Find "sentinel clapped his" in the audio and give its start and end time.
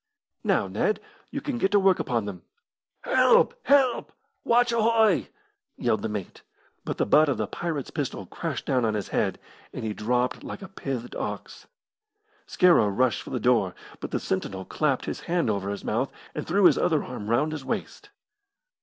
14.19-15.19